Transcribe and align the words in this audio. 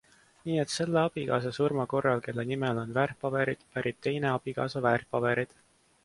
Nii 0.45 0.53
et 0.59 0.71
selle 0.75 1.01
abikaasa 1.01 1.49
surma 1.57 1.83
korral, 1.91 2.23
kelle 2.27 2.45
nimel 2.51 2.79
on 2.83 2.95
väärtpaberid, 2.95 3.61
pärib 3.75 3.99
teine 4.07 4.31
abikaasa 4.31 4.83
väärtpaberid. 4.87 5.55